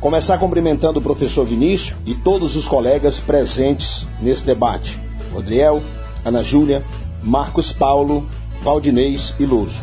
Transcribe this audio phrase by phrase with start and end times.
[0.00, 4.96] Começar cumprimentando o professor Vinícius e todos os colegas presentes nesse debate.
[5.32, 5.82] Rodriel,
[6.24, 6.84] Ana Júlia,
[7.20, 8.24] Marcos Paulo,
[8.62, 9.82] Valdinês e Luso.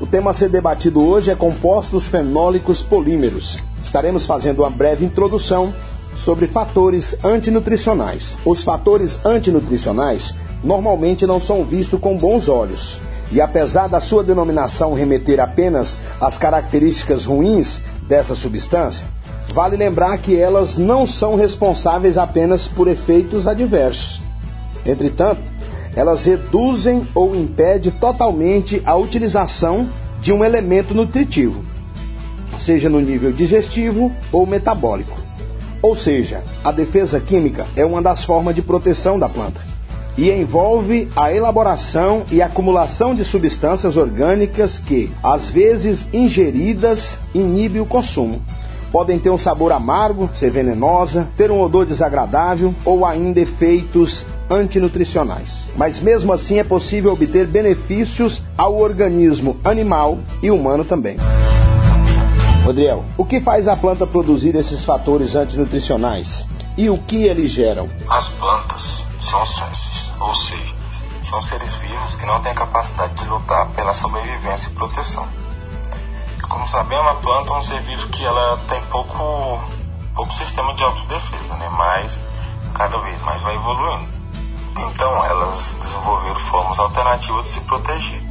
[0.00, 3.58] O tema a ser debatido hoje é compostos fenólicos polímeros.
[3.82, 5.74] Estaremos fazendo uma breve introdução
[6.16, 8.34] sobre fatores antinutricionais.
[8.46, 12.98] Os fatores antinutricionais normalmente não são vistos com bons olhos.
[13.30, 19.06] E apesar da sua denominação remeter apenas às características ruins dessa substância,
[19.52, 24.20] vale lembrar que elas não são responsáveis apenas por efeitos adversos.
[24.86, 25.40] Entretanto,
[25.96, 29.88] elas reduzem ou impedem totalmente a utilização
[30.20, 31.62] de um elemento nutritivo,
[32.56, 35.16] seja no nível digestivo ou metabólico.
[35.80, 39.60] Ou seja, a defesa química é uma das formas de proteção da planta
[40.16, 47.86] e envolve a elaboração e acumulação de substâncias orgânicas que, às vezes ingeridas, inibem o
[47.86, 48.40] consumo.
[48.94, 55.64] Podem ter um sabor amargo, ser venenosa, ter um odor desagradável ou ainda efeitos antinutricionais.
[55.76, 61.16] Mas mesmo assim é possível obter benefícios ao organismo animal e humano também.
[62.64, 67.88] Rodriel, o que faz a planta produzir esses fatores antinutricionais e o que eles geram?
[68.08, 70.72] As plantas são sócios, ou seja,
[71.28, 75.26] são seres vivos que não têm capacidade de lutar pela sobrevivência e proteção.
[76.48, 79.60] Como sabemos, a planta é um ser vivo que ela tem pouco,
[80.14, 81.68] pouco sistema de autodefesa, né?
[81.70, 82.18] mas
[82.74, 84.08] cada vez mais vai evoluindo.
[84.76, 88.22] Então elas desenvolveram formas alternativas de se proteger.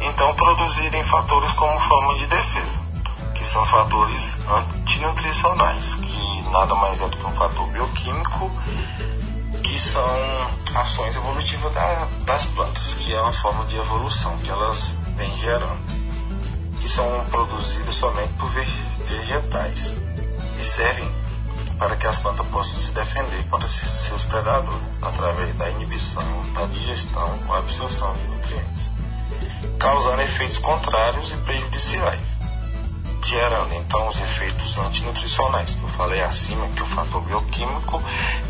[0.00, 2.80] Então produzirem fatores como forma de defesa,
[3.34, 8.50] que são fatores antinutricionais, que nada mais é do que um fator bioquímico,
[9.62, 10.06] que são
[10.74, 14.78] ações evolutivas da, das plantas, que é uma forma de evolução que elas
[15.16, 16.03] vêm gerando,
[16.88, 19.92] são produzidas somente por vegetais
[20.60, 21.24] e servem
[21.78, 26.22] para que as plantas possam se defender contra seus predadores através da inibição,
[26.54, 28.90] da digestão ou absorção de nutrientes,
[29.78, 32.20] causando efeitos contrários e prejudiciais,
[33.24, 38.02] gerando então os efeitos antinutricionais eu falei acima, que o fator bioquímico,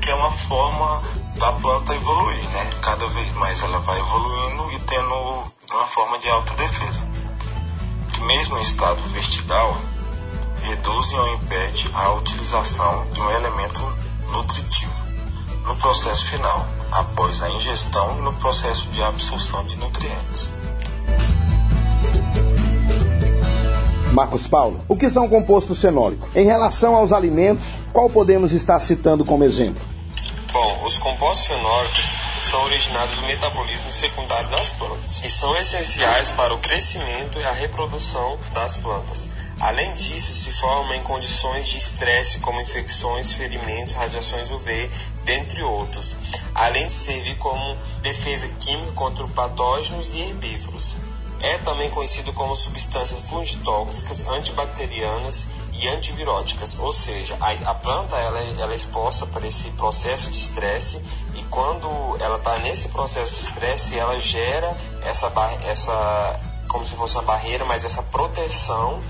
[0.00, 1.02] que é uma forma
[1.36, 2.70] da planta evoluir, né?
[2.82, 7.17] Cada vez mais ela vai evoluindo e tendo uma forma de autodefesa.
[8.28, 9.78] Mesmo em estado vertical,
[10.60, 13.80] reduzem ou impedem a utilização de um elemento
[14.30, 14.92] nutritivo
[15.64, 20.50] no processo final, após a ingestão e no processo de absorção de nutrientes.
[24.12, 26.28] Marcos Paulo, o que são compostos fenólicos?
[26.36, 27.64] Em relação aos alimentos,
[27.94, 29.80] qual podemos estar citando como exemplo?
[30.52, 36.54] Bom, os compostos fenólicos são originados do metabolismo secundário das plantas e são essenciais para
[36.54, 39.28] o crescimento e a reprodução das plantas.
[39.60, 44.90] Além disso, se formam em condições de estresse como infecções, ferimentos, radiações UV,
[45.24, 46.16] dentre outros,
[46.54, 50.96] além de servir como defesa química contra patógenos e herbívoros.
[51.40, 55.46] É também conhecido como substâncias fungitóxicas, antibacterianas
[55.78, 60.30] e antiviróticas, ou seja, a, a planta ela, é, ela é exposta para esse processo
[60.30, 61.00] de estresse
[61.34, 61.88] e quando
[62.20, 65.32] ela está nesse processo de estresse, ela gera essa,
[65.64, 69.00] essa como se fosse uma barreira, mas essa proteção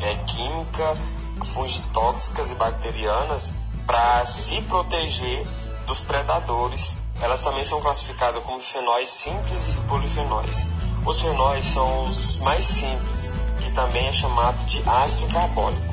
[0.00, 0.96] é, química,
[1.44, 3.50] fungitóxicas e bacterianas
[3.84, 5.44] para se proteger
[5.86, 6.96] dos predadores.
[7.20, 10.66] Elas também são classificadas como fenóis simples e polifenóis.
[11.04, 15.91] Os fenóis são os mais simples, que também é chamado de ácido carbônico.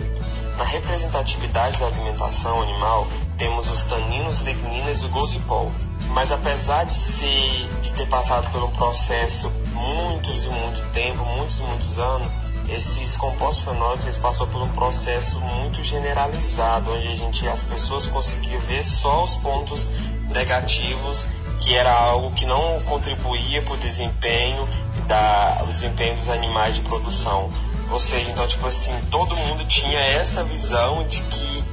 [0.60, 5.72] Na representatividade da alimentação animal, temos os taninos, ligninas e o gosipol.
[6.10, 11.60] Mas apesar de, ser, de ter passado por um processo muitos e muito tempo, muitos
[11.60, 12.28] e muitos anos,
[12.68, 18.60] esses compostos fenólicos passou por um processo muito generalizado, onde a gente, as pessoas conseguiam
[18.64, 19.88] ver só os pontos
[20.30, 21.26] negativos,
[21.62, 24.68] que era algo que não contribuía para o desempenho,
[25.08, 27.50] da, o desempenho dos animais de produção.
[27.92, 31.64] Ou seja, então, tipo assim, todo mundo tinha essa visão de que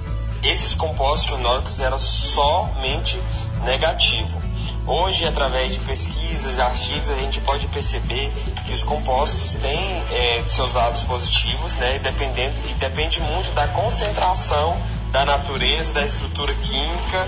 [0.43, 3.21] esses compostos fenólicos eram somente
[3.65, 4.47] negativos.
[4.87, 8.33] Hoje, através de pesquisas, artigos, a gente pode perceber
[8.65, 11.97] que os compostos têm é, seus lados positivos, né?
[11.97, 14.81] E, dependendo, e depende muito da concentração
[15.11, 17.27] da natureza, da estrutura química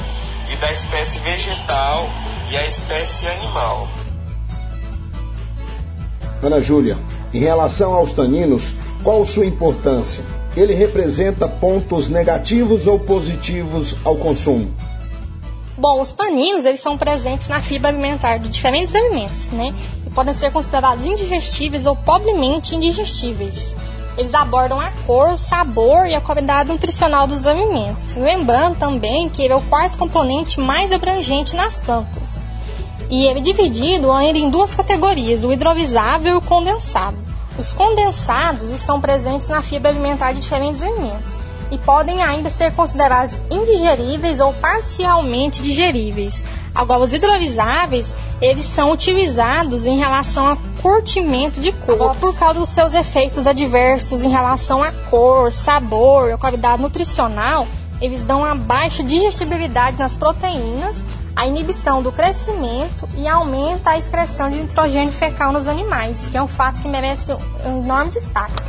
[0.48, 2.08] e da espécie vegetal
[2.48, 3.88] e a espécie animal.
[6.40, 6.96] Ana Júlia,
[7.32, 8.72] em relação aos taninos,
[9.02, 10.24] qual sua importância?
[10.56, 14.74] Ele representa pontos negativos ou positivos ao consumo?
[15.76, 19.72] Bom, os taninos, eles são presentes na fibra alimentar de diferentes alimentos, né?
[20.04, 23.72] E podem ser considerados indigestíveis ou pobremente indigestíveis.
[24.18, 28.16] eles abordam a cor, o sabor e a qualidade nutricional dos alimentos.
[28.16, 32.28] Lembrando também que ele é o quarto componente mais abrangente nas plantas.
[33.10, 37.16] E ele é dividido ainda em duas categorias, o hidrovisável e o condensado.
[37.58, 41.36] Os condensados estão presentes na fibra alimentar de diferentes alimentos
[41.70, 46.42] e podem ainda ser considerados indigeríveis ou parcialmente digeríveis.
[46.74, 48.10] Agora, os hidrovisáveis,
[48.40, 54.22] eles são utilizados em relação a curtimento de cor, por causa dos seus efeitos adversos
[54.22, 57.66] em relação à cor, sabor, a qualidade nutricional,
[58.00, 61.02] eles dão uma baixa digestibilidade nas proteínas,
[61.38, 66.42] a inibição do crescimento e aumenta a excreção de nitrogênio fecal nos animais, que é
[66.42, 67.32] um fato que merece
[67.64, 68.60] um enorme destaque.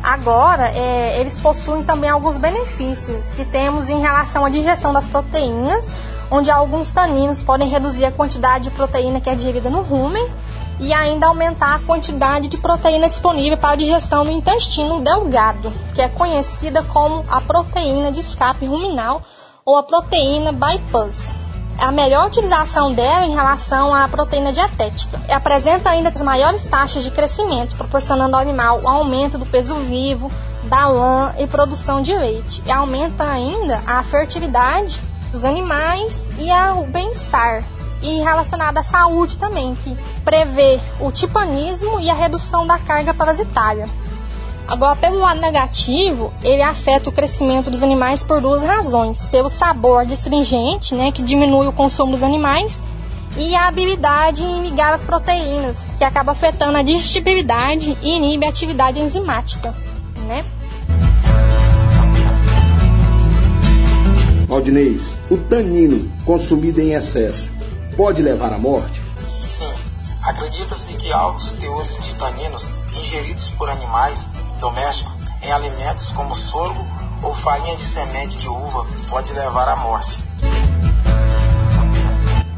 [0.00, 5.84] Agora, é, eles possuem também alguns benefícios que temos em relação à digestão das proteínas,
[6.30, 10.30] onde alguns taninos podem reduzir a quantidade de proteína que é digerida no rumen
[10.78, 16.00] e ainda aumentar a quantidade de proteína disponível para a digestão no intestino delgado, que
[16.00, 19.22] é conhecida como a proteína de escape ruminal
[19.64, 21.39] ou a proteína bypass.
[21.80, 25.18] A melhor utilização dela em relação à proteína dietética.
[25.34, 30.30] Apresenta ainda as maiores taxas de crescimento, proporcionando ao animal o aumento do peso vivo,
[30.64, 32.62] da lã e produção de leite.
[32.66, 35.00] E aumenta ainda a fertilidade
[35.32, 37.64] dos animais e o bem-estar.
[38.02, 43.88] E relacionado à saúde também, que prevê o tipanismo e a redução da carga parasitária.
[44.70, 50.06] Agora, pelo lado negativo, ele afeta o crescimento dos animais por duas razões: pelo sabor
[50.12, 52.80] astringente, né, que diminui o consumo dos animais,
[53.36, 58.48] e a habilidade em ligar as proteínas, que acaba afetando a digestibilidade e inibe a
[58.48, 59.74] atividade enzimática,
[60.28, 60.44] né?
[64.48, 67.50] Aldinês, o tanino consumido em excesso
[67.96, 69.00] pode levar à morte?
[69.18, 69.72] Sim.
[70.24, 74.28] Acredita-se que altos teores de taninos ingeridos por animais
[74.60, 75.12] domésticos
[75.42, 76.84] em alimentos como sorgo
[77.22, 80.18] ou farinha de semente de uva pode levar à morte.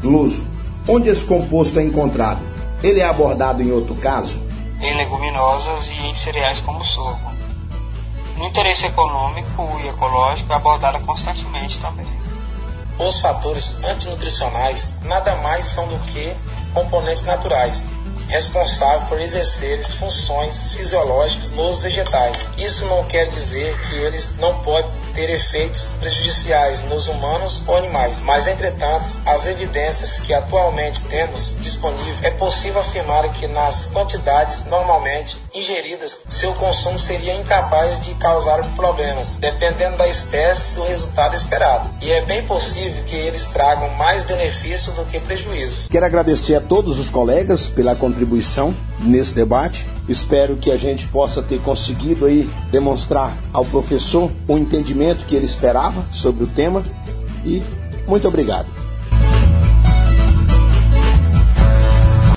[0.03, 0.45] Luso,
[0.87, 2.41] onde esse composto é encontrado?
[2.83, 4.37] Ele é abordado em outro caso?
[4.81, 7.31] Em leguminosas e em cereais como sorgo.
[8.37, 12.05] No interesse econômico e ecológico é abordada constantemente também.
[12.99, 16.35] Os fatores antinutricionais nada mais são do que
[16.73, 17.81] componentes naturais,
[18.27, 22.45] responsáveis por exercer funções fisiológicas nos vegetais.
[22.57, 28.19] Isso não quer dizer que eles não podem ter efeitos prejudiciais nos humanos ou animais,
[28.21, 35.37] mas entretanto, as evidências que atualmente temos disponíveis é possível afirmar que nas quantidades normalmente
[35.53, 41.89] ingeridas, seu consumo seria incapaz de causar problemas, dependendo da espécie do resultado esperado.
[42.01, 45.89] E é bem possível que eles tragam mais benefício do que prejuízo.
[45.89, 49.85] Quero agradecer a todos os colegas pela contribuição nesse debate.
[50.07, 55.45] Espero que a gente possa ter conseguido aí demonstrar ao professor o entendimento que ele
[55.45, 56.83] esperava sobre o tema
[57.45, 57.63] e
[58.07, 58.82] muito obrigado.